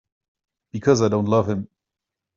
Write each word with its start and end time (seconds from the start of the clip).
Because 0.71 1.03
I 1.03 1.09
don't 1.09 1.27
love 1.27 1.47
him. 1.47 1.69